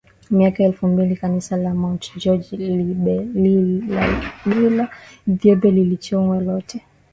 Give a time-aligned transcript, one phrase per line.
[0.31, 4.85] miaka elfu mbili Kanisa la Mt George Lalibela
[5.29, 6.81] Ethiopia lilichongwa lote